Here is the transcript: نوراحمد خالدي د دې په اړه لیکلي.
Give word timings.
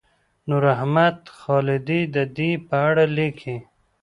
نوراحمد 0.49 1.17
خالدي 1.39 2.01
د 2.15 2.17
دې 2.35 2.51
په 2.67 2.75
اړه 2.87 3.03
لیکلي. 3.17 3.57